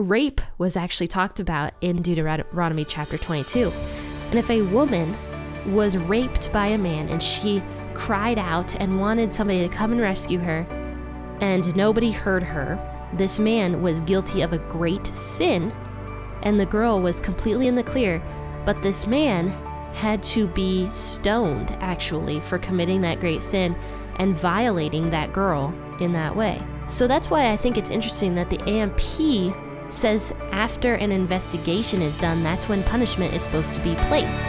rape 0.00 0.40
was 0.58 0.76
actually 0.76 1.08
talked 1.08 1.40
about 1.40 1.72
in 1.80 2.02
Deuteronomy 2.02 2.84
chapter 2.84 3.18
22. 3.18 3.70
And 4.30 4.38
if 4.38 4.50
a 4.50 4.62
woman 4.62 5.14
was 5.66 5.96
raped 5.96 6.52
by 6.52 6.68
a 6.68 6.78
man 6.78 7.08
and 7.08 7.22
she 7.22 7.62
cried 7.94 8.38
out 8.38 8.74
and 8.76 9.00
wanted 9.00 9.34
somebody 9.34 9.60
to 9.60 9.74
come 9.74 9.92
and 9.92 10.00
rescue 10.00 10.38
her, 10.38 10.66
and 11.40 11.74
nobody 11.76 12.10
heard 12.10 12.42
her, 12.42 12.78
this 13.14 13.38
man 13.38 13.82
was 13.82 14.00
guilty 14.00 14.42
of 14.42 14.52
a 14.52 14.58
great 14.58 15.06
sin, 15.08 15.72
and 16.42 16.58
the 16.58 16.66
girl 16.66 17.00
was 17.00 17.20
completely 17.20 17.66
in 17.66 17.74
the 17.74 17.82
clear. 17.82 18.22
But 18.64 18.82
this 18.82 19.06
man 19.06 19.48
had 19.94 20.22
to 20.22 20.46
be 20.46 20.88
stoned, 20.90 21.72
actually, 21.80 22.40
for 22.40 22.58
committing 22.58 23.00
that 23.00 23.20
great 23.20 23.42
sin 23.42 23.74
and 24.16 24.36
violating 24.36 25.10
that 25.10 25.32
girl 25.32 25.74
in 25.98 26.12
that 26.12 26.36
way. 26.36 26.62
So 26.86 27.06
that's 27.06 27.30
why 27.30 27.50
I 27.50 27.56
think 27.56 27.76
it's 27.76 27.90
interesting 27.90 28.34
that 28.36 28.50
the 28.50 28.60
AMP 28.62 29.00
says 29.92 30.32
after 30.52 30.94
an 30.94 31.12
investigation 31.12 32.02
is 32.02 32.16
done, 32.16 32.42
that's 32.42 32.68
when 32.68 32.82
punishment 32.84 33.34
is 33.34 33.42
supposed 33.42 33.74
to 33.74 33.80
be 33.80 33.94
placed. 33.94 34.42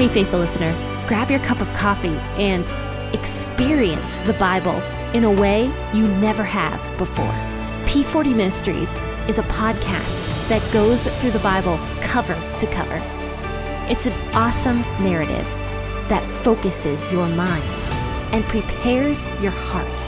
Hey, 0.00 0.08
faithful 0.08 0.38
listener, 0.38 0.72
grab 1.06 1.30
your 1.30 1.40
cup 1.40 1.60
of 1.60 1.70
coffee 1.74 2.08
and 2.38 2.64
experience 3.14 4.16
the 4.20 4.32
Bible 4.34 4.80
in 5.12 5.24
a 5.24 5.30
way 5.30 5.64
you 5.92 6.08
never 6.08 6.42
have 6.42 6.80
before. 6.96 7.34
P40 7.84 8.34
Ministries 8.34 8.90
is 9.30 9.38
a 9.38 9.42
podcast 9.44 10.26
that 10.48 10.72
goes 10.72 11.06
through 11.06 11.30
the 11.30 11.38
Bible 11.38 11.78
cover 12.00 12.34
to 12.58 12.66
cover. 12.66 13.00
It's 13.88 14.06
an 14.06 14.34
awesome 14.34 14.80
narrative 15.00 15.46
that 16.08 16.24
focuses 16.42 17.12
your 17.12 17.28
mind 17.28 17.62
and 18.32 18.42
prepares 18.46 19.26
your 19.40 19.52
heart 19.52 20.00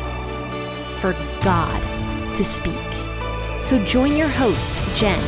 for 0.99 1.13
God 1.45 1.81
to 2.35 2.45
speak. 2.45 2.75
So 3.61 3.79
join 3.85 4.17
your 4.17 4.27
host, 4.27 4.75
Jen, 4.99 5.23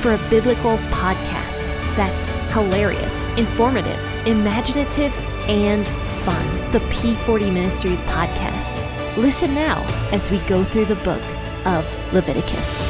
for 0.00 0.14
a 0.14 0.30
biblical 0.30 0.78
podcast 0.88 1.68
that's 1.94 2.30
hilarious, 2.54 3.26
informative, 3.36 4.00
imaginative, 4.26 5.12
and 5.46 5.86
fun. 6.24 6.72
The 6.72 6.80
P40 6.88 7.52
Ministries 7.52 8.00
podcast. 8.00 8.82
Listen 9.18 9.54
now 9.54 9.82
as 10.10 10.30
we 10.30 10.38
go 10.46 10.64
through 10.64 10.86
the 10.86 10.96
book 10.96 11.20
of 11.66 11.84
Leviticus. 12.12 12.80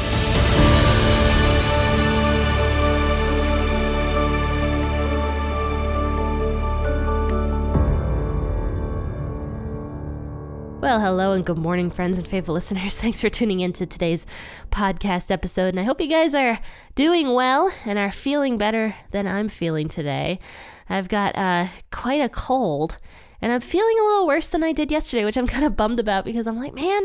Well, 10.79 11.01
hello 11.01 11.33
and 11.33 11.43
good 11.43 11.57
morning, 11.57 11.89
friends 11.89 12.19
and 12.19 12.27
faithful 12.27 12.53
listeners. 12.53 12.95
Thanks 12.99 13.19
for 13.19 13.29
tuning 13.29 13.61
in 13.61 13.73
to 13.73 13.87
today's 13.87 14.27
podcast 14.71 15.31
episode. 15.31 15.69
And 15.69 15.79
I 15.79 15.83
hope 15.83 15.99
you 15.99 16.07
guys 16.07 16.35
are 16.35 16.59
doing 16.93 17.33
well 17.33 17.71
and 17.83 17.97
are 17.97 18.11
feeling 18.11 18.59
better 18.59 18.95
than 19.09 19.27
I'm 19.27 19.49
feeling 19.49 19.89
today. 19.89 20.39
I've 20.87 21.09
got 21.09 21.35
uh, 21.35 21.67
quite 21.91 22.21
a 22.21 22.29
cold 22.29 22.99
and 23.47 23.53
I'm 23.53 23.61
feeling 23.61 23.95
a 23.97 24.03
little 24.03 24.27
worse 24.27 24.47
than 24.47 24.61
I 24.61 24.73
did 24.73 24.91
yesterday, 24.91 25.23
which 25.23 25.37
I'm 25.37 25.47
kind 25.55 25.63
of 25.63 25.77
bummed 25.77 26.01
about 26.01 26.25
because 26.25 26.47
I'm 26.47 26.59
like, 26.59 26.73
man, 26.73 27.03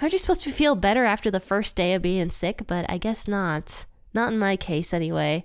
aren't 0.00 0.12
you 0.12 0.20
supposed 0.20 0.42
to 0.42 0.52
feel 0.52 0.76
better 0.76 1.04
after 1.04 1.32
the 1.32 1.40
first 1.40 1.74
day 1.74 1.94
of 1.94 2.02
being 2.02 2.30
sick? 2.30 2.62
But 2.68 2.86
I 2.88 2.96
guess 2.96 3.26
not. 3.26 3.86
Not 4.14 4.32
in 4.32 4.38
my 4.38 4.56
case, 4.56 4.94
anyway. 4.94 5.44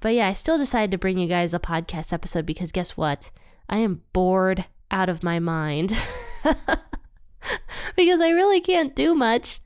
But 0.00 0.14
yeah, 0.14 0.26
I 0.26 0.32
still 0.32 0.58
decided 0.58 0.90
to 0.90 0.98
bring 0.98 1.18
you 1.18 1.28
guys 1.28 1.54
a 1.54 1.60
podcast 1.60 2.12
episode 2.12 2.46
because 2.46 2.72
guess 2.72 2.96
what? 2.96 3.30
I 3.68 3.76
am 3.76 4.02
bored 4.12 4.64
out 4.90 5.08
of 5.08 5.22
my 5.22 5.38
mind. 5.38 5.96
because 7.94 8.20
I 8.20 8.30
really 8.30 8.60
can't 8.60 8.96
do 8.96 9.14
much. 9.14 9.60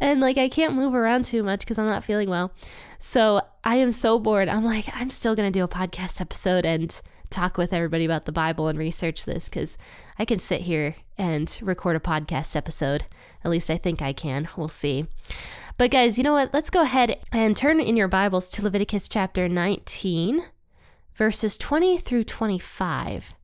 And 0.00 0.20
like 0.20 0.36
I 0.36 0.48
can't 0.48 0.74
move 0.74 0.94
around 0.94 1.26
too 1.26 1.44
much 1.44 1.60
because 1.60 1.78
I'm 1.78 1.86
not 1.86 2.02
feeling 2.02 2.28
well. 2.28 2.52
So 2.98 3.40
I 3.62 3.76
am 3.76 3.92
so 3.92 4.18
bored. 4.18 4.48
I'm 4.48 4.64
like, 4.64 4.86
I'm 4.92 5.10
still 5.10 5.36
going 5.36 5.46
to 5.52 5.56
do 5.56 5.62
a 5.62 5.68
podcast 5.68 6.20
episode 6.20 6.66
and 6.66 7.00
talk 7.30 7.56
with 7.56 7.72
everybody 7.72 8.04
about 8.04 8.24
the 8.24 8.32
Bible 8.32 8.68
and 8.68 8.78
research 8.78 9.24
this 9.24 9.44
because 9.48 9.78
I 10.18 10.24
can 10.24 10.38
sit 10.38 10.62
here 10.62 10.96
and 11.16 11.58
record 11.62 11.96
a 11.96 12.00
podcast 12.00 12.56
episode. 12.56 13.04
At 13.44 13.50
least 13.50 13.70
I 13.70 13.76
think 13.76 14.02
I 14.02 14.12
can. 14.12 14.48
We'll 14.56 14.68
see. 14.68 15.06
But 15.78 15.90
guys, 15.90 16.18
you 16.18 16.24
know 16.24 16.32
what? 16.32 16.52
Let's 16.52 16.70
go 16.70 16.82
ahead 16.82 17.18
and 17.32 17.56
turn 17.56 17.80
in 17.80 17.96
your 17.96 18.08
Bibles 18.08 18.50
to 18.50 18.62
Leviticus 18.62 19.08
chapter 19.08 19.48
19, 19.48 20.44
verses 21.14 21.56
20 21.56 21.98
through 21.98 22.24
25. 22.24 23.34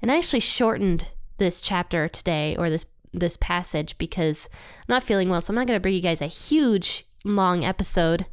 And 0.00 0.12
I 0.12 0.18
actually 0.18 0.40
shortened 0.40 1.08
this 1.38 1.60
chapter 1.60 2.08
today 2.08 2.56
or 2.56 2.70
this 2.70 2.86
this 3.12 3.36
passage 3.38 3.96
because 3.98 4.48
I'm 4.80 4.94
not 4.94 5.02
feeling 5.02 5.28
well. 5.28 5.40
So 5.40 5.50
I'm 5.50 5.56
not 5.56 5.66
going 5.66 5.76
to 5.76 5.82
bring 5.82 5.94
you 5.94 6.02
guys 6.02 6.20
a 6.20 6.26
huge 6.26 7.06
long 7.24 7.64
episode, 7.64 8.26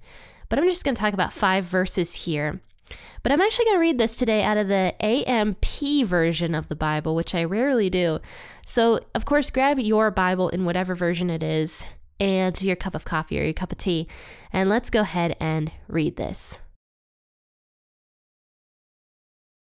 but 0.49 0.59
I'm 0.59 0.69
just 0.69 0.83
going 0.83 0.95
to 0.95 0.99
talk 1.01 1.13
about 1.13 1.33
five 1.33 1.65
verses 1.65 2.13
here. 2.13 2.59
But 3.23 3.31
I'm 3.31 3.41
actually 3.41 3.65
going 3.65 3.77
to 3.77 3.81
read 3.81 3.97
this 3.97 4.15
today 4.15 4.43
out 4.43 4.57
of 4.57 4.67
the 4.67 4.93
AMP 5.03 5.65
version 6.05 6.53
of 6.53 6.67
the 6.67 6.75
Bible, 6.75 7.15
which 7.15 7.33
I 7.33 7.43
rarely 7.43 7.89
do. 7.89 8.19
So, 8.65 8.99
of 9.13 9.25
course, 9.25 9.49
grab 9.49 9.79
your 9.79 10.11
Bible 10.11 10.49
in 10.49 10.65
whatever 10.65 10.95
version 10.95 11.29
it 11.29 11.43
is 11.43 11.83
and 12.19 12.61
your 12.61 12.75
cup 12.75 12.95
of 12.95 13.05
coffee 13.05 13.39
or 13.39 13.43
your 13.43 13.53
cup 13.53 13.71
of 13.71 13.77
tea, 13.77 14.07
and 14.53 14.69
let's 14.69 14.89
go 14.89 15.01
ahead 15.01 15.35
and 15.39 15.71
read 15.87 16.15
this. 16.15 16.57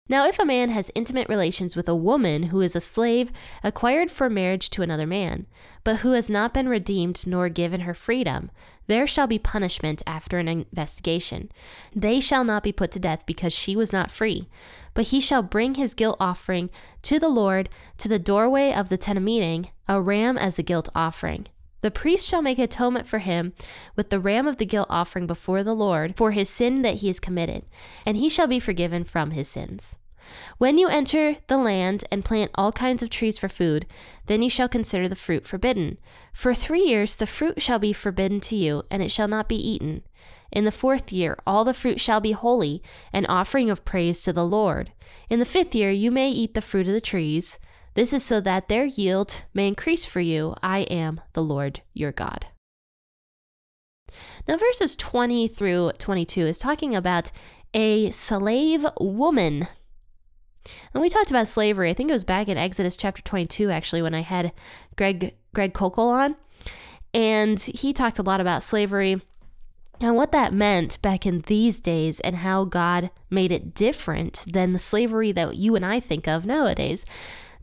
Now, 0.08 0.28
if 0.28 0.38
a 0.38 0.46
man 0.46 0.70
has 0.70 0.92
intimate 0.94 1.28
relations 1.30 1.76
with 1.76 1.90
a 1.90 1.96
woman 1.96 2.44
who 2.44 2.62
is 2.62 2.76
a 2.76 2.82
slave 2.82 3.32
acquired 3.64 4.12
for 4.12 4.30
marriage 4.30 4.70
to 4.72 4.84
another 4.84 5.08
man, 5.08 5.48
but 5.84 5.98
who 5.98 6.12
has 6.12 6.30
not 6.30 6.54
been 6.54 6.70
redeemed 6.70 7.26
nor 7.26 7.50
given 7.50 7.82
her 7.82 7.96
freedom, 7.96 8.52
there 8.86 9.08
shall 9.08 9.26
be 9.26 9.40
punishment 9.40 10.04
after 10.06 10.38
an 10.38 10.48
investigation. 10.48 11.52
They 11.96 12.20
shall 12.20 12.44
not 12.44 12.62
be 12.62 12.72
put 12.72 12.92
to 12.92 13.00
death 13.00 13.24
because 13.26 13.52
she 13.52 13.76
was 13.76 13.92
not 13.92 14.12
free, 14.12 14.48
but 14.94 15.08
he 15.08 15.20
shall 15.20 15.42
bring 15.42 15.74
his 15.74 15.96
guilt 15.96 16.18
offering 16.20 16.70
to 17.02 17.18
the 17.18 17.28
Lord 17.30 17.68
to 17.98 18.08
the 18.08 18.20
doorway 18.20 18.74
of 18.74 18.90
the 18.90 18.98
tent 18.98 19.18
of 19.18 19.24
meeting, 19.24 19.70
a 19.88 20.00
ram 20.00 20.38
as 20.38 20.60
a 20.60 20.64
guilt 20.64 20.88
offering. 20.94 21.48
The 21.82 21.92
priest 21.92 22.28
shall 22.28 22.42
make 22.42 22.60
atonement 22.60 23.08
for 23.08 23.20
him 23.20 23.54
with 23.96 24.10
the 24.10 24.20
ram 24.20 24.48
of 24.48 24.58
the 24.58 24.66
guilt 24.66 24.88
offering 24.90 25.28
before 25.28 25.64
the 25.64 25.76
Lord 25.76 26.16
for 26.16 26.32
his 26.32 26.50
sin 26.50 26.82
that 26.82 26.96
he 26.96 27.08
has 27.08 27.20
committed, 27.20 27.66
and 28.06 28.18
he 28.18 28.30
shall 28.30 28.48
be 28.48 28.60
forgiven 28.60 29.04
from 29.04 29.32
his 29.32 29.48
sins. 29.48 29.96
When 30.58 30.78
you 30.78 30.88
enter 30.88 31.38
the 31.48 31.58
land 31.58 32.06
and 32.12 32.26
plant 32.26 32.52
all 32.56 32.72
kinds 32.72 33.04
of 33.04 33.10
trees 33.10 33.38
for 33.38 33.50
food, 33.50 33.86
then 34.26 34.42
you 34.42 34.50
shall 34.50 34.68
consider 34.68 35.08
the 35.08 35.16
fruit 35.16 35.46
forbidden. 35.46 36.00
For 36.34 36.54
three 36.54 36.82
years 36.82 37.16
the 37.16 37.28
fruit 37.28 37.62
shall 37.62 37.80
be 37.80 37.94
forbidden 37.94 38.40
to 38.42 38.56
you, 38.56 38.84
and 38.90 39.04
it 39.04 39.12
shall 39.12 39.28
not 39.28 39.48
be 39.48 39.56
eaten. 39.56 40.02
In 40.52 40.66
the 40.66 40.72
fourth 40.72 41.12
year 41.12 41.38
all 41.46 41.64
the 41.64 41.74
fruit 41.74 42.00
shall 42.00 42.20
be 42.20 42.32
holy, 42.32 42.82
an 43.14 43.26
offering 43.28 43.70
of 43.70 43.86
praise 43.86 44.24
to 44.24 44.34
the 44.34 44.46
Lord. 44.46 44.92
In 45.30 45.40
the 45.40 45.46
fifth 45.46 45.76
year 45.76 45.92
you 45.92 46.12
may 46.12 46.30
eat 46.30 46.54
the 46.54 46.62
fruit 46.62 46.88
of 46.88 46.94
the 46.94 47.02
trees. 47.02 47.60
This 47.96 48.12
is 48.12 48.24
so 48.24 48.42
that 48.42 48.68
their 48.68 48.86
yield 48.86 49.44
may 49.54 49.68
increase 49.70 50.06
for 50.06 50.20
you. 50.20 50.54
I 50.62 50.80
am 50.82 51.22
the 51.32 51.42
Lord 51.42 51.82
your 51.94 52.12
God. 52.12 52.48
Now, 54.48 54.58
verses 54.58 54.96
20 54.98 55.48
through 55.48 55.94
22 55.98 56.46
is 56.46 56.60
talking 56.60 56.94
about 56.94 57.32
a 57.74 58.12
slave 58.12 58.86
woman. 59.00 59.68
And 60.94 61.02
we 61.02 61.10
talked 61.10 61.30
about 61.30 61.48
slavery. 61.48 61.90
I 61.90 61.94
think 61.94 62.10
it 62.10 62.14
was 62.14 62.24
back 62.24 62.48
in 62.50 62.58
Exodus 62.58 62.98
chapter 62.98 63.22
22, 63.22 63.70
actually, 63.70 64.02
when 64.02 64.14
I 64.14 64.22
had 64.22 64.52
Greg 64.98 65.36
Greg 65.54 65.74
Koukl 65.74 66.10
on. 66.10 66.36
And 67.14 67.62
he 67.62 67.94
talked 67.94 68.20
a 68.20 68.24
lot 68.24 68.42
about 68.42 68.62
slavery 68.62 69.22
and 70.02 70.16
what 70.16 70.34
that 70.34 70.54
meant 70.54 71.02
back 71.02 71.26
in 71.26 71.42
these 71.42 71.80
days 71.80 72.20
and 72.20 72.38
how 72.38 72.66
God 72.66 73.10
made 73.30 73.54
it 73.54 73.74
different 73.74 74.44
than 74.52 74.74
the 74.74 74.80
slavery 74.80 75.32
that 75.32 75.56
you 75.56 75.76
and 75.78 75.86
I 75.86 76.02
think 76.02 76.28
of 76.28 76.46
nowadays. 76.46 77.06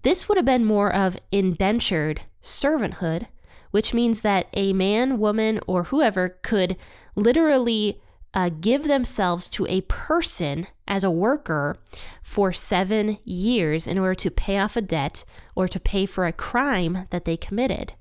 This 0.02 0.28
would 0.28 0.36
have 0.36 0.44
been 0.44 0.64
more 0.64 0.92
of 0.92 1.16
indentured 1.30 2.22
servanthood, 2.42 3.28
which 3.70 3.94
means 3.94 4.20
that 4.20 4.48
a 4.52 4.72
man, 4.72 5.18
woman, 5.18 5.60
or 5.66 5.84
whoever 5.84 6.38
could 6.42 6.76
literally 7.14 8.00
uh, 8.34 8.50
give 8.60 8.84
themselves 8.84 9.48
to 9.48 9.66
a 9.66 9.82
person 9.82 10.66
as 10.88 11.04
a 11.04 11.10
worker 11.10 11.76
for 12.22 12.52
seven 12.52 13.18
years 13.24 13.86
in 13.86 13.98
order 13.98 14.14
to 14.14 14.30
pay 14.30 14.58
off 14.58 14.76
a 14.76 14.80
debt 14.80 15.24
or 15.54 15.68
to 15.68 15.78
pay 15.78 16.06
for 16.06 16.26
a 16.26 16.32
crime 16.32 17.06
that 17.10 17.24
they 17.24 17.36
committed. 17.36 17.94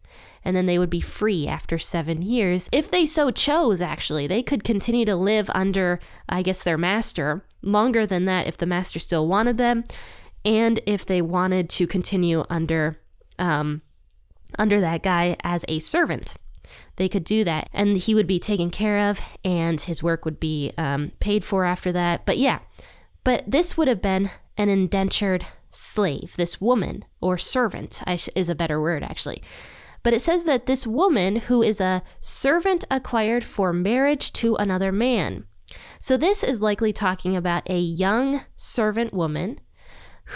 And 0.43 0.55
then 0.55 0.65
they 0.65 0.79
would 0.79 0.89
be 0.89 1.01
free 1.01 1.47
after 1.47 1.77
seven 1.77 2.23
years. 2.23 2.67
If 2.71 2.89
they 2.89 3.05
so 3.05 3.29
chose, 3.29 3.79
actually, 3.79 4.25
they 4.25 4.41
could 4.41 4.63
continue 4.63 5.05
to 5.05 5.15
live 5.15 5.51
under, 5.53 5.99
I 6.27 6.41
guess, 6.41 6.63
their 6.63 6.79
master 6.79 7.45
longer 7.61 8.07
than 8.07 8.25
that 8.25 8.47
if 8.47 8.57
the 8.57 8.65
master 8.65 8.97
still 8.97 9.27
wanted 9.27 9.57
them 9.57 9.83
and 10.43 10.79
if 10.85 11.05
they 11.05 11.21
wanted 11.21 11.69
to 11.69 11.87
continue 11.87 12.43
under 12.49 12.99
um, 13.39 13.81
under 14.57 14.81
that 14.81 15.03
guy 15.03 15.35
as 15.43 15.65
a 15.67 15.79
servant. 15.79 16.35
they 16.97 17.09
could 17.09 17.23
do 17.23 17.43
that. 17.43 17.69
And 17.73 17.97
he 17.97 18.13
would 18.13 18.27
be 18.27 18.39
taken 18.39 18.69
care 18.69 19.09
of 19.09 19.19
and 19.43 19.81
his 19.81 20.03
work 20.03 20.25
would 20.25 20.39
be 20.39 20.71
um, 20.77 21.11
paid 21.19 21.43
for 21.43 21.65
after 21.65 21.91
that. 21.91 22.25
But 22.25 22.37
yeah, 22.37 22.59
but 23.23 23.43
this 23.47 23.77
would 23.77 23.87
have 23.87 24.01
been 24.01 24.29
an 24.57 24.69
indentured 24.69 25.45
slave, 25.69 26.35
this 26.37 26.61
woman 26.61 27.05
or 27.19 27.37
servant 27.37 28.03
is 28.35 28.49
a 28.49 28.55
better 28.55 28.79
word 28.79 29.03
actually. 29.03 29.41
But 30.03 30.13
it 30.13 30.21
says 30.21 30.43
that 30.43 30.65
this 30.65 30.87
woman 30.87 31.37
who 31.37 31.61
is 31.61 31.79
a 31.79 32.03
servant 32.19 32.85
acquired 32.89 33.43
for 33.43 33.71
marriage 33.71 34.33
to 34.33 34.55
another 34.55 34.91
man. 34.91 35.45
So 35.99 36.17
this 36.17 36.43
is 36.43 36.59
likely 36.59 36.91
talking 36.91 37.35
about 37.35 37.69
a 37.69 37.79
young 37.79 38.43
servant 38.55 39.13
woman 39.13 39.59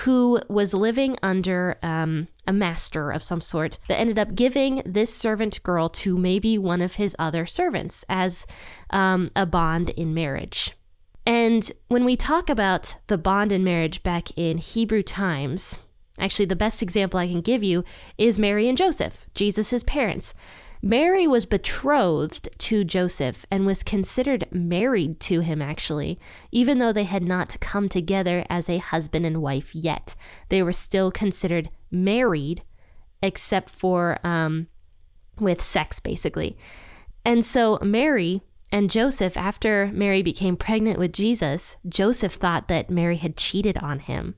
who 0.04 0.42
was 0.50 0.74
living 0.74 1.16
under 1.24 1.78
um, 1.82 2.28
a 2.46 2.52
master 2.52 3.12
of 3.12 3.24
some 3.24 3.40
sort 3.40 3.80
that 3.88 3.98
ended 3.98 4.20
up 4.20 4.36
giving 4.36 4.82
this 4.86 5.14
servant 5.14 5.64
girl 5.64 5.88
to 5.88 6.18
maybe 6.18 6.58
one 6.58 6.82
of 6.82 6.96
his 6.96 7.16
other 7.18 7.46
servants 7.46 8.04
as 8.10 8.46
um, 8.90 9.32
a 9.36 9.46
bond 9.46 9.92
in 9.92 10.14
marriage. 10.14 10.72
And 11.26 11.72
when 11.88 12.04
we 12.04 12.18
talk 12.18 12.50
about 12.50 12.98
the 13.08 13.18
bond 13.18 13.54
in 13.54 13.64
marriage 13.64 14.04
back 14.04 14.38
in 14.38 14.58
Hebrew 14.58 15.02
times, 15.02 15.80
actually, 16.20 16.46
the 16.46 16.56
best 16.58 16.84
example 16.84 17.20
I 17.20 17.28
can 17.28 17.42
give 17.42 17.64
you 17.64 17.86
is 18.18 18.38
Mary 18.38 18.68
and 18.68 18.78
Joseph, 18.78 19.26
Jesus' 19.34 19.84
parents. 19.84 20.34
Mary 20.86 21.26
was 21.26 21.48
betrothed 21.48 22.48
to 22.60 22.84
Joseph 22.84 23.44
and 23.50 23.66
was 23.66 23.82
considered 23.82 24.48
married 24.52 25.20
to 25.20 25.40
him, 25.40 25.60
actually, 25.60 26.20
even 26.52 26.78
though 26.78 26.94
they 26.94 27.06
had 27.06 27.24
not 27.24 27.60
come 27.60 27.90
together 27.90 28.46
as 28.52 28.70
a 28.70 28.78
husband 28.78 29.26
and 29.26 29.42
wife 29.42 29.74
yet. 29.74 30.14
They 30.50 30.62
were 30.62 30.72
still 30.72 31.10
considered 31.10 31.72
married, 31.90 32.62
except 33.24 33.72
for 33.72 34.20
um, 34.24 34.68
with 35.40 35.60
sex, 35.60 36.00
basically. 36.00 36.56
And 37.26 37.44
so 37.44 37.80
Mary 37.82 38.44
and 38.72 38.92
Joseph, 38.92 39.36
after 39.36 39.90
Mary 39.92 40.22
became 40.22 40.56
pregnant 40.56 41.00
with 41.00 41.14
Jesus, 41.14 41.78
Joseph 41.90 42.34
thought 42.34 42.68
that 42.68 42.92
Mary 42.92 43.18
had 43.18 43.38
cheated 43.38 43.80
on 43.80 43.98
him. 43.98 44.36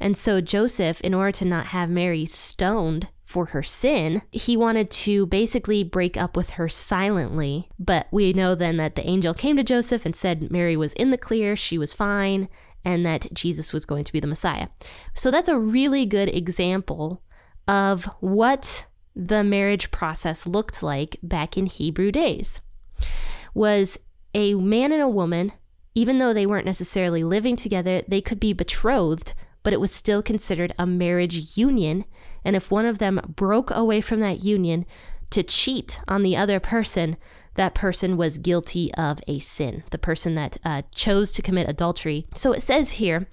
And 0.00 0.16
so 0.16 0.40
Joseph, 0.40 1.02
in 1.02 1.12
order 1.12 1.32
to 1.32 1.44
not 1.44 1.66
have 1.66 1.90
Mary 1.90 2.24
stoned 2.24 3.08
for 3.34 3.46
her 3.46 3.64
sin, 3.64 4.22
he 4.30 4.56
wanted 4.56 4.88
to 4.92 5.26
basically 5.26 5.82
break 5.82 6.16
up 6.16 6.36
with 6.36 6.50
her 6.50 6.68
silently. 6.68 7.68
But 7.80 8.06
we 8.12 8.32
know 8.32 8.54
then 8.54 8.76
that 8.76 8.94
the 8.94 9.04
angel 9.04 9.34
came 9.34 9.56
to 9.56 9.64
Joseph 9.64 10.06
and 10.06 10.14
said 10.14 10.52
Mary 10.52 10.76
was 10.76 10.92
in 10.92 11.10
the 11.10 11.18
clear, 11.18 11.56
she 11.56 11.76
was 11.76 11.92
fine, 11.92 12.48
and 12.84 13.04
that 13.04 13.34
Jesus 13.34 13.72
was 13.72 13.84
going 13.84 14.04
to 14.04 14.12
be 14.12 14.20
the 14.20 14.28
Messiah. 14.28 14.68
So 15.14 15.32
that's 15.32 15.48
a 15.48 15.58
really 15.58 16.06
good 16.06 16.28
example 16.28 17.22
of 17.66 18.04
what 18.20 18.86
the 19.16 19.42
marriage 19.42 19.90
process 19.90 20.46
looked 20.46 20.80
like 20.80 21.16
back 21.20 21.58
in 21.58 21.66
Hebrew 21.66 22.12
days. 22.12 22.60
Was 23.52 23.98
a 24.32 24.54
man 24.54 24.92
and 24.92 25.02
a 25.02 25.08
woman, 25.08 25.50
even 25.96 26.18
though 26.18 26.32
they 26.32 26.46
weren't 26.46 26.66
necessarily 26.66 27.24
living 27.24 27.56
together, 27.56 28.02
they 28.06 28.20
could 28.20 28.38
be 28.38 28.52
betrothed 28.52 29.34
but 29.64 29.72
it 29.72 29.80
was 29.80 29.92
still 29.92 30.22
considered 30.22 30.72
a 30.78 30.86
marriage 30.86 31.56
union. 31.56 32.04
And 32.44 32.54
if 32.54 32.70
one 32.70 32.86
of 32.86 32.98
them 32.98 33.20
broke 33.34 33.72
away 33.72 34.00
from 34.00 34.20
that 34.20 34.44
union 34.44 34.86
to 35.30 35.42
cheat 35.42 36.00
on 36.06 36.22
the 36.22 36.36
other 36.36 36.60
person, 36.60 37.16
that 37.54 37.74
person 37.74 38.16
was 38.16 38.38
guilty 38.38 38.94
of 38.94 39.18
a 39.26 39.40
sin, 39.40 39.82
the 39.90 39.98
person 39.98 40.36
that 40.36 40.58
uh, 40.64 40.82
chose 40.94 41.32
to 41.32 41.42
commit 41.42 41.68
adultery. 41.68 42.26
So 42.34 42.52
it 42.52 42.62
says 42.62 42.92
here 42.92 43.26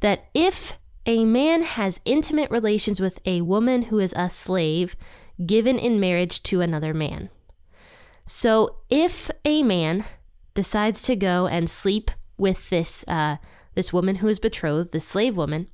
that 0.00 0.28
if 0.32 0.78
a 1.04 1.24
man 1.24 1.62
has 1.62 2.00
intimate 2.04 2.50
relations 2.50 3.00
with 3.00 3.18
a 3.26 3.40
woman 3.42 3.82
who 3.82 3.98
is 3.98 4.14
a 4.16 4.30
slave 4.30 4.96
given 5.44 5.78
in 5.78 5.98
marriage 5.98 6.42
to 6.44 6.60
another 6.60 6.94
man. 6.94 7.28
So 8.24 8.76
if 8.88 9.30
a 9.44 9.62
man 9.62 10.04
decides 10.54 11.02
to 11.02 11.16
go 11.16 11.48
and 11.48 11.68
sleep 11.68 12.10
with 12.38 12.70
this 12.70 13.04
uh, 13.08 13.36
this 13.74 13.92
woman 13.92 14.16
who 14.16 14.28
is 14.28 14.38
betrothed, 14.38 14.92
the 14.92 15.00
slave 15.00 15.36
woman, 15.36 15.66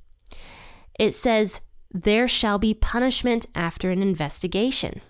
it 0.99 1.15
says, 1.15 1.61
There 1.91 2.27
shall 2.27 2.59
be 2.59 2.75
punishment 2.75 3.47
after 3.55 3.89
an 3.89 4.03
investigation. 4.03 5.01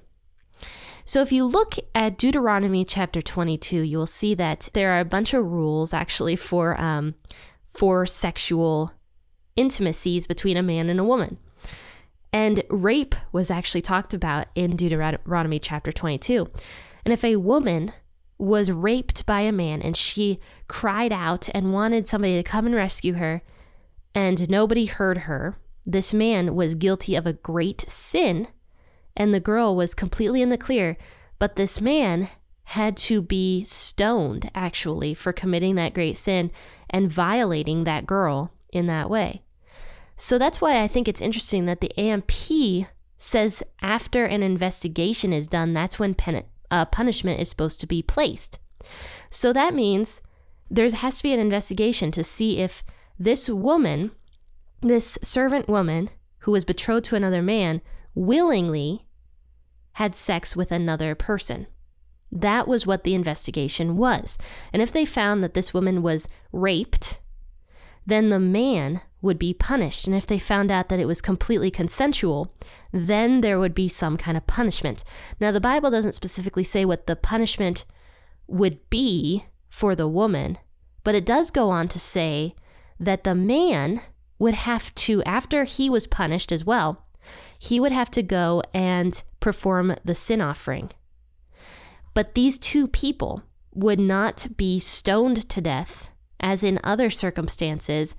So 1.04 1.22
if 1.22 1.32
you 1.32 1.44
look 1.44 1.74
at 1.96 2.20
Deuteronomy 2.20 2.86
chapter 2.86 3.22
22, 3.22 3.82
you 3.82 3.98
will 3.98 4.06
see 4.06 4.36
that 4.36 4.70
there 4.74 4.92
are 4.92 5.00
a 5.00 5.06
bunch 5.06 5.34
of 5.34 5.44
rules 5.44 5.92
actually 5.92 6.36
for 6.36 6.80
um, 6.80 7.16
for 7.66 8.06
sexual 8.06 8.94
intimacies 9.56 10.28
between 10.28 10.56
a 10.56 10.64
man 10.64 10.90
and 10.90 11.00
a 11.00 11.04
woman. 11.04 11.38
And 12.32 12.64
rape 12.70 13.16
was 13.32 13.50
actually 13.50 13.82
talked 13.82 14.14
about 14.14 14.48
in 14.54 14.76
Deuteronomy 14.76 15.60
chapter 15.60 15.92
22. 15.92 16.48
And 17.04 17.12
if 17.12 17.24
a 17.24 17.38
woman 17.38 17.92
was 18.38 18.72
raped 18.72 19.26
by 19.26 19.42
a 19.42 19.52
man 19.52 19.82
and 19.82 19.98
she 19.98 20.40
cried 20.68 21.12
out 21.12 21.50
and 21.54 21.74
wanted 21.74 22.08
somebody 22.08 22.36
to 22.36 22.44
come 22.44 22.68
and 22.68 22.76
rescue 22.76 23.14
her, 23.14 23.42
and 24.16 24.50
nobody 24.50 24.86
heard 24.86 25.20
her. 25.20 25.58
This 25.90 26.14
man 26.14 26.54
was 26.54 26.76
guilty 26.76 27.16
of 27.16 27.26
a 27.26 27.34
great 27.34 27.82
sin, 27.90 28.48
and 29.18 29.34
the 29.34 29.40
girl 29.40 29.76
was 29.76 29.96
completely 29.96 30.44
in 30.44 30.50
the 30.50 30.58
clear. 30.58 30.98
But 31.40 31.56
this 31.56 31.82
man 31.82 32.30
had 32.66 32.96
to 32.98 33.24
be 33.24 33.64
stoned, 33.64 34.52
actually, 34.54 35.16
for 35.16 35.34
committing 35.34 35.74
that 35.76 35.96
great 35.96 36.16
sin 36.16 36.52
and 36.92 37.12
violating 37.12 37.86
that 37.86 38.06
girl 38.06 38.52
in 38.72 38.86
that 38.86 39.10
way. 39.10 39.42
So 40.16 40.38
that's 40.38 40.62
why 40.62 40.80
I 40.84 40.88
think 40.88 41.08
it's 41.08 41.22
interesting 41.22 41.66
that 41.66 41.82
the 41.82 41.98
AMP 42.00 42.32
says 43.18 43.64
after 43.82 44.26
an 44.26 44.44
investigation 44.44 45.34
is 45.34 45.48
done, 45.48 45.74
that's 45.74 45.98
when 45.98 46.14
pen- 46.14 46.46
uh, 46.70 46.86
punishment 46.86 47.40
is 47.40 47.50
supposed 47.50 47.80
to 47.82 47.88
be 47.88 48.04
placed. 48.04 48.60
So 49.32 49.52
that 49.54 49.74
means 49.74 50.22
there 50.70 50.88
has 50.88 51.18
to 51.18 51.24
be 51.24 51.34
an 51.34 51.40
investigation 51.40 52.12
to 52.12 52.24
see 52.24 52.60
if 52.60 52.84
this 53.18 53.50
woman, 53.50 54.12
this 54.82 55.18
servant 55.22 55.68
woman 55.68 56.10
who 56.40 56.52
was 56.52 56.64
betrothed 56.64 57.06
to 57.06 57.16
another 57.16 57.42
man, 57.42 57.82
willingly 58.16 59.06
had 59.94 60.16
sex 60.16 60.56
with 60.56 60.72
another 60.72 61.16
person. 61.16 61.68
That 62.32 62.68
was 62.68 62.86
what 62.86 63.04
the 63.04 63.16
investigation 63.16 63.98
was. 63.98 64.38
And 64.72 64.82
if 64.82 64.92
they 64.92 65.06
found 65.06 65.44
that 65.44 65.54
this 65.54 65.74
woman 65.74 66.02
was 66.02 66.28
raped, 66.52 67.20
then 68.06 68.30
the 68.30 68.40
man 68.40 69.02
would 69.22 69.38
be 69.38 69.54
punished. 69.54 70.08
And 70.08 70.16
if 70.16 70.26
they 70.26 70.40
found 70.40 70.72
out 70.72 70.90
that 70.90 71.00
it 71.00 71.06
was 71.06 71.22
completely 71.22 71.70
consensual, 71.70 72.54
then 72.94 73.42
there 73.42 73.60
would 73.60 73.76
be 73.76 73.90
some 73.90 74.16
kind 74.16 74.38
of 74.38 74.48
punishment. 74.48 75.04
Now, 75.40 75.52
the 75.52 75.60
Bible 75.60 75.92
doesn't 75.92 76.14
specifically 76.14 76.64
say 76.64 76.86
what 76.86 77.08
the 77.08 77.16
punishment 77.16 77.84
would 78.48 78.90
be 78.90 79.46
for 79.70 79.96
the 79.96 80.08
woman, 80.08 80.58
but 81.04 81.16
it 81.16 81.26
does 81.26 81.52
go 81.52 81.70
on 81.70 81.88
to 81.90 82.00
say 82.00 82.56
that 83.00 83.24
the 83.24 83.36
man 83.36 84.02
would 84.40 84.54
have 84.54 84.94
to, 84.96 85.22
after 85.24 85.66
he 85.66 85.90
was 85.90 86.08
punished 86.08 86.52
as 86.52 86.66
well, 86.66 87.06
he 87.60 87.80
would 87.80 87.92
have 87.92 88.10
to 88.12 88.24
go 88.24 88.64
and 88.74 89.22
perform 89.40 89.96
the 90.04 90.16
sin 90.16 90.42
offering. 90.42 90.90
But 92.14 92.34
these 92.34 92.58
two 92.58 92.88
people 92.88 93.44
would 93.74 94.00
not 94.00 94.48
be 94.58 94.80
stoned 94.80 95.48
to 95.50 95.62
death, 95.62 96.10
as 96.40 96.64
in 96.64 96.80
other 96.84 97.10
circumstances 97.10 98.16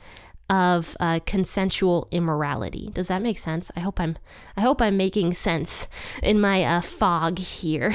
of 0.49 0.97
uh, 1.00 1.21
consensual 1.27 2.09
immorality. 2.11 2.91
Does 2.93 3.09
that 3.09 3.23
make 3.23 3.39
sense? 3.39 3.71
I 3.77 3.81
hope 3.81 4.00
I'm 4.00 4.17
I 4.57 4.62
hope 4.62 4.83
I'm 4.83 4.97
making 4.97 5.35
sense 5.35 5.87
in 6.23 6.41
my 6.41 6.65
uh, 6.65 6.81
fog 6.81 7.39
here. 7.39 7.95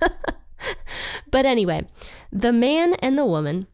but 1.30 1.44
anyway, 1.44 1.86
the 2.32 2.52
man 2.52 2.94
and 2.94 3.18
the 3.18 3.26
woman 3.26 3.66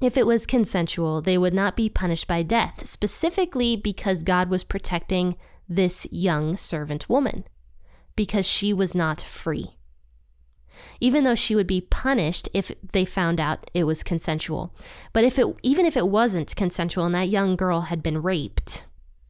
if 0.00 0.16
it 0.16 0.26
was 0.26 0.46
consensual, 0.46 1.22
they 1.22 1.38
would 1.38 1.54
not 1.54 1.76
be 1.76 1.88
punished 1.88 2.28
by 2.28 2.42
death, 2.42 2.86
specifically 2.86 3.76
because 3.76 4.22
God 4.22 4.50
was 4.50 4.64
protecting 4.64 5.36
this 5.68 6.06
young 6.10 6.56
servant 6.56 7.08
woman, 7.08 7.44
because 8.14 8.46
she 8.46 8.72
was 8.72 8.94
not 8.94 9.20
free. 9.20 9.76
Even 11.00 11.24
though 11.24 11.34
she 11.34 11.54
would 11.54 11.66
be 11.66 11.80
punished 11.80 12.48
if 12.52 12.70
they 12.92 13.06
found 13.06 13.40
out 13.40 13.70
it 13.72 13.84
was 13.84 14.02
consensual. 14.02 14.74
But 15.14 15.24
if 15.24 15.38
it 15.38 15.46
even 15.62 15.86
if 15.86 15.96
it 15.96 16.08
wasn't 16.08 16.54
consensual 16.54 17.06
and 17.06 17.14
that 17.14 17.30
young 17.30 17.56
girl 17.56 17.82
had 17.82 18.02
been 18.02 18.22
raped 18.22 18.84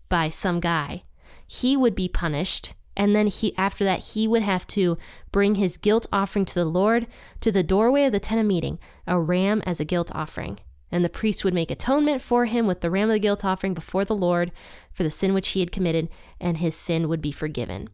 by 0.08 0.28
some 0.28 0.58
guy, 0.58 1.04
he 1.46 1.76
would 1.76 1.94
be 1.94 2.08
punished 2.08 2.74
and 2.96 3.14
then 3.14 3.28
he 3.28 3.56
after 3.56 3.84
that 3.84 4.00
he 4.00 4.26
would 4.26 4.42
have 4.42 4.66
to 4.68 4.98
bring 5.36 5.56
his 5.56 5.76
guilt 5.76 6.06
offering 6.10 6.46
to 6.46 6.54
the 6.54 6.64
Lord 6.64 7.06
to 7.42 7.52
the 7.52 7.62
doorway 7.62 8.04
of 8.06 8.12
the 8.12 8.18
tent 8.18 8.40
of 8.40 8.46
meeting, 8.46 8.78
a 9.06 9.20
ram 9.20 9.62
as 9.66 9.78
a 9.78 9.84
guilt 9.84 10.10
offering. 10.14 10.58
And 10.90 11.04
the 11.04 11.10
priest 11.10 11.44
would 11.44 11.52
make 11.52 11.70
atonement 11.70 12.22
for 12.22 12.46
him 12.46 12.66
with 12.66 12.80
the 12.80 12.90
ram 12.90 13.10
of 13.10 13.12
the 13.12 13.18
guilt 13.18 13.44
offering 13.44 13.74
before 13.74 14.06
the 14.06 14.16
Lord 14.16 14.50
for 14.94 15.02
the 15.02 15.10
sin 15.10 15.34
which 15.34 15.48
he 15.48 15.60
had 15.60 15.70
committed, 15.70 16.08
and 16.40 16.56
his 16.56 16.74
sin 16.74 17.06
would 17.10 17.20
be 17.20 17.32
forgiven. 17.32 17.90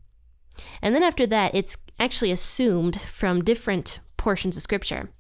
And 0.81 0.95
then 0.95 1.03
after 1.03 1.27
that, 1.27 1.53
it's 1.53 1.77
actually 1.99 2.31
assumed 2.31 3.01
from 3.01 3.43
different 3.43 3.99
portions 4.17 4.57
of 4.57 4.63
scripture 4.63 5.11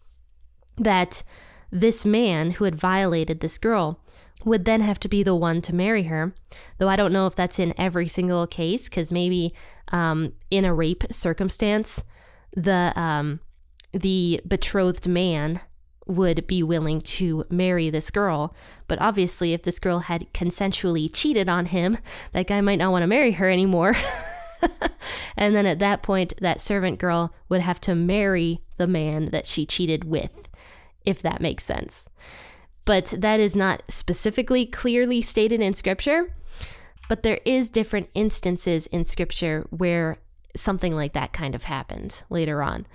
that 0.76 1.24
this 1.72 2.04
man 2.04 2.52
who 2.52 2.66
had 2.66 2.76
violated 2.76 3.40
this 3.40 3.58
girl 3.58 3.98
would 4.44 4.64
then 4.64 4.80
have 4.80 5.00
to 5.00 5.08
be 5.08 5.24
the 5.24 5.34
one 5.34 5.60
to 5.62 5.74
marry 5.74 6.04
her. 6.04 6.34
Though 6.78 6.88
I 6.88 6.94
don't 6.94 7.12
know 7.12 7.26
if 7.26 7.34
that's 7.34 7.58
in 7.58 7.74
every 7.76 8.06
single 8.06 8.46
case, 8.46 8.84
because 8.84 9.10
maybe 9.10 9.54
um, 9.88 10.34
in 10.52 10.64
a 10.64 10.72
rape 10.72 11.04
circumstance, 11.10 12.02
the 12.54 12.92
um, 12.96 13.40
the 13.92 14.40
betrothed 14.46 15.06
man 15.06 15.60
would 16.06 16.46
be 16.46 16.62
willing 16.62 17.00
to 17.00 17.44
marry 17.50 17.90
this 17.90 18.10
girl. 18.10 18.54
But 18.88 19.00
obviously, 19.00 19.52
if 19.52 19.62
this 19.62 19.78
girl 19.78 20.00
had 20.00 20.32
consensually 20.32 21.10
cheated 21.12 21.48
on 21.48 21.66
him, 21.66 21.98
that 22.32 22.46
guy 22.46 22.60
might 22.60 22.76
not 22.76 22.90
want 22.90 23.02
to 23.02 23.06
marry 23.06 23.32
her 23.32 23.48
anymore. 23.48 23.94
and 25.36 25.54
then 25.54 25.66
at 25.66 25.78
that 25.78 26.02
point, 26.02 26.34
that 26.40 26.60
servant 26.60 26.98
girl 26.98 27.32
would 27.48 27.60
have 27.60 27.80
to 27.82 27.94
marry 27.94 28.60
the 28.78 28.86
man 28.86 29.26
that 29.26 29.46
she 29.46 29.64
cheated 29.64 30.04
with, 30.04 30.48
if 31.04 31.22
that 31.22 31.40
makes 31.40 31.64
sense. 31.64 32.04
But 32.84 33.14
that 33.16 33.38
is 33.38 33.54
not 33.54 33.82
specifically 33.88 34.66
clearly 34.66 35.22
stated 35.22 35.60
in 35.60 35.74
scripture. 35.74 36.34
But 37.08 37.22
there 37.22 37.40
is 37.44 37.68
different 37.68 38.08
instances 38.14 38.86
in 38.86 39.04
scripture 39.04 39.66
where 39.70 40.18
something 40.56 40.94
like 40.94 41.12
that 41.12 41.32
kind 41.32 41.54
of 41.54 41.64
happened 41.64 42.22
later 42.30 42.62
on. 42.62 42.86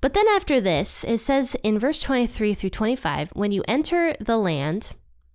But 0.00 0.14
then 0.14 0.28
after 0.28 0.60
this, 0.60 1.04
it 1.04 1.18
says 1.18 1.56
in 1.62 1.78
verse 1.78 2.00
23 2.00 2.54
through 2.54 2.70
25 2.70 3.30
when 3.32 3.52
you 3.52 3.64
enter 3.66 4.14
the 4.20 4.36
land 4.36 4.92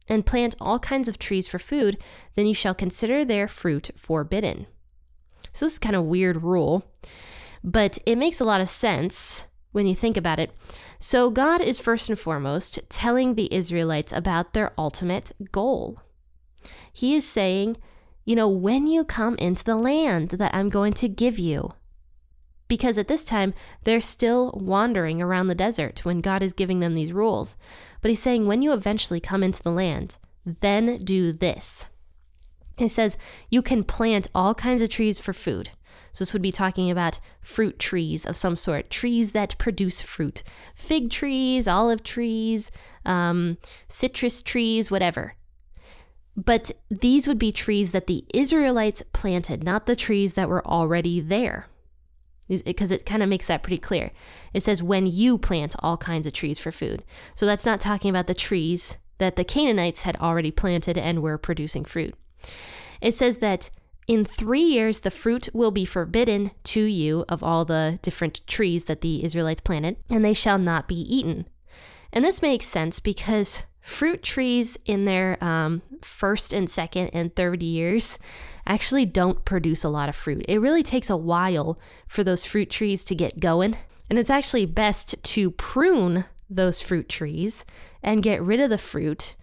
and 0.07 0.25
plant 0.25 0.55
all 0.59 0.79
kinds 0.79 1.07
of 1.07 1.19
trees 1.19 1.47
for 1.47 1.59
food, 1.59 1.97
then 2.35 2.45
you 2.45 2.53
shall 2.53 2.75
consider 2.75 3.23
their 3.23 3.47
fruit 3.47 3.91
forbidden. 3.95 4.67
So 5.53 5.65
this 5.65 5.73
is 5.73 5.79
kind 5.79 5.95
of 5.95 6.05
weird 6.05 6.43
rule, 6.43 6.83
but 7.63 7.97
it 8.05 8.17
makes 8.17 8.39
a 8.39 8.45
lot 8.45 8.61
of 8.61 8.67
sense 8.67 9.43
when 9.71 9.85
you 9.85 9.95
think 9.95 10.17
about 10.17 10.39
it. 10.39 10.51
So 10.99 11.29
God 11.29 11.61
is 11.61 11.79
first 11.79 12.09
and 12.09 12.17
foremost 12.17 12.79
telling 12.89 13.35
the 13.35 13.53
Israelites 13.53 14.13
about 14.13 14.53
their 14.53 14.71
ultimate 14.77 15.31
goal. 15.51 15.99
He 16.91 17.15
is 17.15 17.27
saying, 17.27 17.77
you 18.25 18.35
know, 18.35 18.47
when 18.47 18.87
you 18.87 19.03
come 19.03 19.35
into 19.35 19.63
the 19.63 19.75
land 19.75 20.29
that 20.31 20.53
I'm 20.55 20.69
going 20.69 20.93
to 20.93 21.09
give 21.09 21.37
you, 21.37 21.73
because 22.67 22.97
at 22.97 23.07
this 23.07 23.23
time 23.23 23.53
they're 23.83 24.01
still 24.01 24.51
wandering 24.55 25.21
around 25.21 25.47
the 25.47 25.55
desert 25.55 26.05
when 26.05 26.21
God 26.21 26.41
is 26.41 26.53
giving 26.53 26.79
them 26.79 26.93
these 26.93 27.13
rules. 27.13 27.55
But 28.01 28.09
he's 28.09 28.21
saying, 28.21 28.47
when 28.47 28.61
you 28.61 28.73
eventually 28.73 29.19
come 29.19 29.43
into 29.43 29.61
the 29.61 29.71
land, 29.71 30.17
then 30.45 31.03
do 31.03 31.31
this. 31.31 31.85
He 32.77 32.87
says, 32.87 33.17
you 33.49 33.61
can 33.61 33.83
plant 33.83 34.27
all 34.33 34.55
kinds 34.55 34.81
of 34.81 34.89
trees 34.89 35.19
for 35.19 35.33
food. 35.33 35.69
So, 36.11 36.23
this 36.23 36.33
would 36.33 36.41
be 36.43 36.51
talking 36.51 36.91
about 36.91 37.19
fruit 37.41 37.79
trees 37.79 38.23
of 38.25 38.37
some 38.37 38.55
sort, 38.55 38.91
trees 38.91 39.31
that 39.31 39.57
produce 39.57 40.01
fruit, 40.01 40.43
fig 40.75 41.09
trees, 41.09 41.67
olive 41.67 42.03
trees, 42.03 42.69
um, 43.03 43.57
citrus 43.89 44.43
trees, 44.43 44.91
whatever. 44.91 45.35
But 46.35 46.71
these 46.89 47.27
would 47.27 47.37
be 47.37 47.51
trees 47.51 47.91
that 47.91 48.07
the 48.07 48.25
Israelites 48.33 49.03
planted, 49.13 49.63
not 49.63 49.85
the 49.85 49.95
trees 49.95 50.33
that 50.33 50.49
were 50.49 50.65
already 50.65 51.21
there 51.21 51.67
because 52.47 52.91
it 52.91 53.05
kind 53.05 53.23
of 53.23 53.29
makes 53.29 53.47
that 53.47 53.63
pretty 53.63 53.77
clear. 53.77 54.11
It 54.53 54.63
says 54.63 54.83
when 54.83 55.07
you 55.07 55.37
plant 55.37 55.75
all 55.79 55.97
kinds 55.97 56.27
of 56.27 56.33
trees 56.33 56.59
for 56.59 56.71
food. 56.71 57.03
So 57.35 57.45
that's 57.45 57.65
not 57.65 57.79
talking 57.79 58.09
about 58.09 58.27
the 58.27 58.33
trees 58.33 58.97
that 59.17 59.35
the 59.35 59.43
Canaanites 59.43 60.03
had 60.03 60.17
already 60.17 60.51
planted 60.51 60.97
and 60.97 61.21
were 61.21 61.37
producing 61.37 61.85
fruit. 61.85 62.15
It 63.01 63.13
says 63.13 63.37
that 63.37 63.69
in 64.07 64.25
three 64.25 64.61
years 64.61 65.01
the 65.01 65.11
fruit 65.11 65.49
will 65.53 65.71
be 65.71 65.85
forbidden 65.85 66.51
to 66.65 66.83
you 66.83 67.23
of 67.29 67.43
all 67.43 67.63
the 67.65 67.99
different 68.01 68.45
trees 68.47 68.85
that 68.85 69.01
the 69.01 69.23
Israelites 69.23 69.61
planted, 69.61 69.97
and 70.09 70.25
they 70.25 70.33
shall 70.33 70.57
not 70.57 70.87
be 70.87 70.95
eaten. 70.95 71.47
And 72.11 72.25
this 72.25 72.41
makes 72.41 72.67
sense 72.67 72.99
because 72.99 73.63
fruit 73.83 74.23
trees 74.23 74.77
in 74.85 75.03
their 75.03 75.37
um, 75.43 75.81
first 76.01 76.53
and 76.53 76.69
second 76.69 77.09
and 77.13 77.35
third 77.35 77.61
years 77.61 78.17
actually 78.65 79.05
don't 79.05 79.43
produce 79.43 79.83
a 79.83 79.89
lot 79.89 80.07
of 80.07 80.15
fruit. 80.15 80.45
It 80.47 80.59
really 80.59 80.83
takes 80.83 81.09
a 81.09 81.17
while 81.17 81.77
for 82.07 82.23
those 82.23 82.45
fruit 82.45 82.69
trees 82.69 83.03
to 83.03 83.13
get 83.13 83.41
going. 83.41 83.75
And 84.09 84.17
it's 84.17 84.29
actually 84.29 84.65
best 84.65 85.21
to 85.21 85.51
prune 85.51 86.25
those 86.49 86.81
fruit 86.81 87.09
trees 87.09 87.65
and 88.01 88.23
get 88.23 88.41
rid 88.41 88.61
of 88.61 88.69
the 88.69 88.77
fruit 88.77 89.35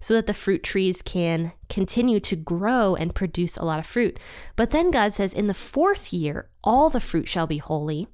so 0.00 0.14
that 0.14 0.26
the 0.26 0.34
fruit 0.34 0.62
trees 0.62 1.02
can 1.02 1.52
continue 1.68 2.20
to 2.20 2.36
grow 2.36 2.94
and 2.94 3.14
produce 3.14 3.56
a 3.56 3.64
lot 3.64 3.78
of 3.78 3.86
fruit. 3.86 4.18
But 4.56 4.70
then 4.70 4.90
God 4.90 5.12
says, 5.12 5.34
In 5.34 5.46
the 5.46 5.54
fourth 5.54 6.12
year, 6.12 6.48
all 6.62 6.90
the 6.90 7.00
fruit 7.00 7.28
shall 7.28 7.46
be 7.46 7.58
holy 7.58 8.08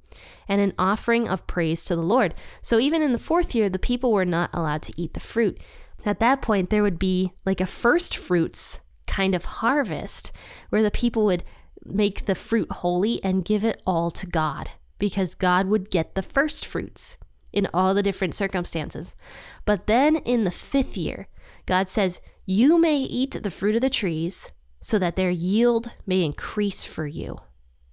and 0.49 0.61
an 0.61 0.73
offering 0.79 1.29
of 1.29 1.47
praise 1.47 1.85
to 1.87 1.97
the 1.97 2.03
Lord. 2.03 2.35
So 2.63 2.79
even 2.79 3.03
in 3.03 3.13
the 3.13 3.19
fourth 3.19 3.55
year, 3.55 3.69
the 3.69 3.79
people 3.79 4.13
were 4.13 4.25
not 4.25 4.51
allowed 4.53 4.83
to 4.83 5.01
eat 5.01 5.15
the 5.15 5.21
fruit. 5.21 5.59
At 6.05 6.21
that 6.21 6.43
point, 6.43 6.71
there 6.71 6.83
would 6.83 6.99
be 6.99 7.33
like 7.45 7.61
a 7.61 7.67
first 7.67 8.17
fruits 8.17 8.79
kind 9.07 9.35
of 9.35 9.45
harvest 9.45 10.33
where 10.71 10.83
the 10.83 10.91
people 10.91 11.25
would 11.25 11.45
make 11.85 12.25
the 12.25 12.35
fruit 12.35 12.71
holy 12.71 13.23
and 13.23 13.45
give 13.45 13.65
it 13.65 13.83
all 13.87 14.11
to 14.11 14.27
God 14.27 14.71
because 14.99 15.35
God 15.35 15.67
would 15.67 15.91
get 15.91 16.15
the 16.15 16.23
first 16.23 16.65
fruits 16.65 17.17
in 17.53 17.69
all 17.73 17.95
the 17.95 18.03
different 18.03 18.35
circumstances. 18.35 19.15
But 19.65 19.87
then 19.87 20.17
in 20.17 20.45
the 20.45 20.51
fifth 20.51 20.97
year, 20.97 21.29
God 21.67 21.89
says, 21.89 22.21
You 22.47 22.79
may 22.79 22.99
eat 22.99 23.43
the 23.43 23.51
fruit 23.51 23.75
of 23.75 23.81
the 23.81 23.91
trees 23.91 24.51
so 24.81 24.99
that 24.99 25.17
their 25.17 25.31
yield 25.31 25.95
may 26.07 26.23
increase 26.23 26.85
for 26.85 27.07
you. 27.07 27.39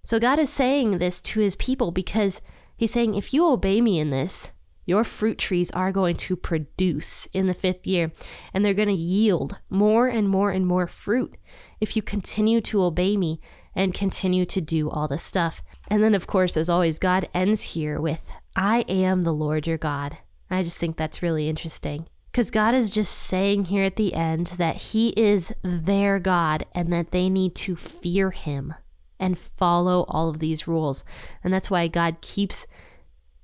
So 0.04 0.20
God 0.20 0.40
is 0.40 0.50
saying 0.50 0.98
this 0.98 1.22
to 1.22 1.40
his 1.40 1.56
people 1.56 1.92
because 1.92 2.42
he's 2.76 2.92
saying, 2.92 3.16
If 3.16 3.34
you 3.34 3.48
obey 3.48 3.82
me 3.82 4.00
in 4.00 4.10
this, 4.10 4.52
your 4.86 5.04
fruit 5.04 5.38
trees 5.38 5.72
are 5.72 5.92
going 5.92 6.18
to 6.18 6.36
produce 6.36 7.28
in 7.34 7.48
the 7.48 7.54
fifth 7.54 7.86
year, 7.86 8.12
and 8.54 8.66
they're 8.66 8.74
going 8.74 8.88
to 8.88 8.94
yield 8.94 9.58
more 9.70 10.08
and 10.08 10.28
more 10.28 10.52
and 10.52 10.66
more 10.66 10.88
fruit 10.88 11.36
if 11.80 11.96
you 11.96 12.02
continue 12.02 12.62
to 12.62 12.84
obey 12.84 13.16
me 13.16 13.40
and 13.76 13.94
continue 13.94 14.46
to 14.46 14.60
do 14.60 14.90
all 14.90 15.08
this 15.08 15.24
stuff. 15.24 15.62
And 15.88 16.04
then, 16.04 16.16
of 16.16 16.28
course, 16.28 16.58
as 16.58 16.70
always, 16.70 17.00
God 17.00 17.30
ends 17.34 17.62
here 17.62 18.02
with, 18.02 18.22
I 18.56 18.82
am 18.82 19.22
the 19.22 19.34
Lord 19.34 19.68
your 19.68 19.78
God. 19.78 20.18
I 20.50 20.64
just 20.64 20.78
think 20.78 20.98
that's 20.98 21.22
really 21.22 21.48
interesting. 21.48 22.08
Because 22.32 22.50
God 22.50 22.74
is 22.74 22.90
just 22.90 23.14
saying 23.14 23.66
here 23.66 23.84
at 23.84 23.98
the 23.98 24.14
end 24.14 24.48
that 24.58 24.78
He 24.78 25.10
is 25.10 25.52
their 25.64 26.20
God 26.20 26.66
and 26.74 26.92
that 26.94 27.12
they 27.12 27.30
need 27.30 27.56
to 27.56 27.76
fear 27.76 28.32
Him 28.32 28.74
and 29.20 29.38
follow 29.38 30.06
all 30.08 30.30
of 30.30 30.40
these 30.40 30.68
rules. 30.68 31.04
And 31.44 31.54
that's 31.54 31.70
why 31.70 31.88
God 31.88 32.22
keeps 32.22 32.66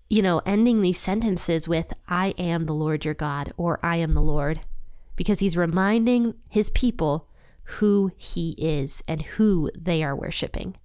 you 0.09 0.21
know, 0.21 0.41
ending 0.45 0.81
these 0.81 0.99
sentences 0.99 1.67
with, 1.67 1.93
I 2.07 2.29
am 2.37 2.65
the 2.65 2.73
Lord 2.73 3.03
your 3.03 3.13
God, 3.13 3.53
or 3.57 3.79
I 3.83 3.97
am 3.97 4.13
the 4.13 4.21
Lord, 4.21 4.61
because 5.15 5.39
he's 5.39 5.57
reminding 5.57 6.35
his 6.47 6.69
people 6.69 7.27
who 7.63 8.11
he 8.15 8.51
is 8.57 9.03
and 9.07 9.21
who 9.21 9.69
they 9.77 10.03
are 10.03 10.15
worshiping. 10.15 10.75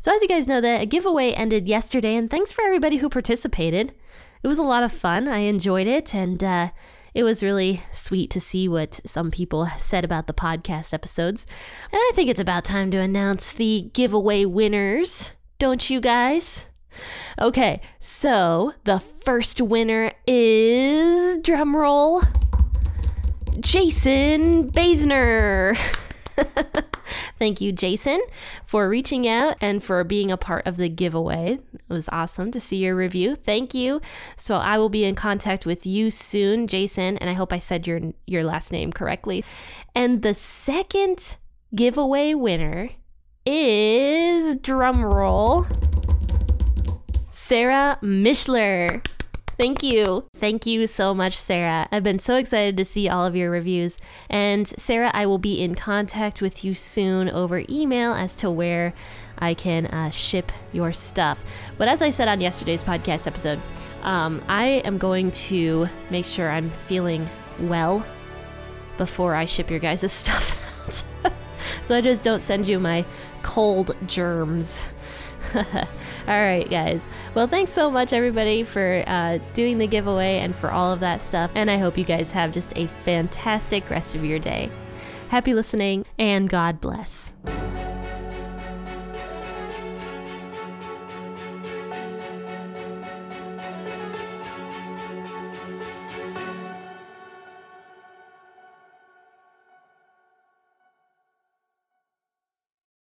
So, 0.00 0.14
as 0.14 0.22
you 0.22 0.28
guys 0.28 0.46
know, 0.46 0.60
the 0.60 0.86
giveaway 0.86 1.32
ended 1.32 1.66
yesterday, 1.66 2.14
and 2.14 2.30
thanks 2.30 2.52
for 2.52 2.62
everybody 2.62 2.98
who 2.98 3.08
participated. 3.08 3.94
It 4.42 4.48
was 4.48 4.58
a 4.58 4.62
lot 4.62 4.82
of 4.82 4.92
fun. 4.92 5.28
I 5.28 5.38
enjoyed 5.38 5.86
it, 5.86 6.14
and 6.14 6.42
uh, 6.42 6.70
it 7.14 7.22
was 7.22 7.42
really 7.42 7.82
sweet 7.90 8.30
to 8.30 8.40
see 8.40 8.68
what 8.68 9.00
some 9.06 9.30
people 9.30 9.68
said 9.78 10.04
about 10.04 10.26
the 10.26 10.34
podcast 10.34 10.92
episodes. 10.92 11.46
And 11.90 11.98
I 11.98 12.12
think 12.14 12.28
it's 12.28 12.40
about 12.40 12.64
time 12.64 12.90
to 12.90 12.98
announce 12.98 13.52
the 13.52 13.90
giveaway 13.94 14.44
winners, 14.44 15.30
don't 15.58 15.88
you 15.88 16.00
guys? 16.00 16.66
Okay, 17.40 17.80
so 18.00 18.74
the 18.84 19.00
first 19.24 19.60
winner 19.60 20.12
is 20.26 21.38
drumroll 21.38 22.26
Jason 23.60 24.70
Basner. 24.70 25.76
Thank 27.38 27.60
you, 27.60 27.70
Jason, 27.72 28.20
for 28.64 28.88
reaching 28.88 29.28
out 29.28 29.56
and 29.60 29.82
for 29.82 30.02
being 30.04 30.30
a 30.30 30.36
part 30.36 30.66
of 30.66 30.76
the 30.76 30.88
giveaway. 30.88 31.58
It 31.74 31.92
was 31.92 32.08
awesome 32.10 32.50
to 32.52 32.60
see 32.60 32.78
your 32.78 32.96
review. 32.96 33.34
Thank 33.34 33.74
you. 33.74 34.00
So 34.36 34.56
I 34.56 34.78
will 34.78 34.88
be 34.88 35.04
in 35.04 35.14
contact 35.14 35.66
with 35.66 35.84
you 35.84 36.10
soon, 36.10 36.66
Jason, 36.66 37.18
and 37.18 37.28
I 37.28 37.34
hope 37.34 37.52
I 37.52 37.58
said 37.58 37.86
your 37.86 38.00
your 38.26 38.44
last 38.44 38.72
name 38.72 38.92
correctly. 38.92 39.44
And 39.94 40.22
the 40.22 40.34
second 40.34 41.36
giveaway 41.74 42.34
winner 42.34 42.90
is 43.44 44.56
drumroll 44.56 45.66
Sarah 47.30 47.98
Mishler. 48.02 49.06
Thank 49.58 49.82
you. 49.82 50.26
Thank 50.36 50.66
you 50.66 50.86
so 50.86 51.14
much, 51.14 51.36
Sarah. 51.36 51.88
I've 51.90 52.02
been 52.02 52.18
so 52.18 52.36
excited 52.36 52.76
to 52.76 52.84
see 52.84 53.08
all 53.08 53.24
of 53.24 53.34
your 53.34 53.50
reviews. 53.50 53.96
And 54.28 54.68
Sarah, 54.68 55.10
I 55.14 55.24
will 55.24 55.38
be 55.38 55.62
in 55.62 55.74
contact 55.74 56.42
with 56.42 56.62
you 56.62 56.74
soon 56.74 57.30
over 57.30 57.64
email 57.68 58.12
as 58.12 58.36
to 58.36 58.50
where 58.50 58.92
I 59.38 59.54
can 59.54 59.86
uh, 59.86 60.10
ship 60.10 60.52
your 60.72 60.92
stuff. 60.92 61.42
But 61.78 61.88
as 61.88 62.02
I 62.02 62.10
said 62.10 62.28
on 62.28 62.40
yesterday's 62.40 62.84
podcast 62.84 63.26
episode, 63.26 63.60
um, 64.02 64.42
I 64.46 64.82
am 64.84 64.98
going 64.98 65.30
to 65.32 65.88
make 66.10 66.26
sure 66.26 66.50
I'm 66.50 66.70
feeling 66.70 67.26
well 67.60 68.04
before 68.98 69.34
I 69.34 69.46
ship 69.46 69.70
your 69.70 69.80
guys' 69.80 70.12
stuff 70.12 70.54
out. 71.24 71.32
so 71.82 71.96
I 71.96 72.02
just 72.02 72.24
don't 72.24 72.42
send 72.42 72.68
you 72.68 72.78
my 72.78 73.06
cold 73.42 73.96
germs. 74.06 74.84
all 75.54 75.64
right, 76.26 76.68
guys. 76.68 77.06
Well, 77.34 77.46
thanks 77.46 77.72
so 77.72 77.90
much, 77.90 78.12
everybody, 78.12 78.62
for 78.62 79.04
uh, 79.06 79.38
doing 79.54 79.78
the 79.78 79.86
giveaway 79.86 80.38
and 80.38 80.54
for 80.54 80.70
all 80.70 80.92
of 80.92 81.00
that 81.00 81.20
stuff. 81.20 81.50
And 81.54 81.70
I 81.70 81.78
hope 81.78 81.96
you 81.98 82.04
guys 82.04 82.30
have 82.32 82.52
just 82.52 82.76
a 82.76 82.86
fantastic 83.04 83.88
rest 83.90 84.14
of 84.14 84.24
your 84.24 84.38
day. 84.38 84.70
Happy 85.28 85.54
listening, 85.54 86.04
and 86.18 86.48
God 86.48 86.80
bless. 86.80 87.32